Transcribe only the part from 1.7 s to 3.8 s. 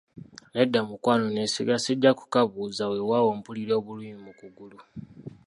sijja kukabuza, weewaawo mpulira